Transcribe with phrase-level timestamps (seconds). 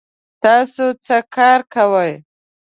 [0.43, 2.13] تاسو څه کار کوئ؟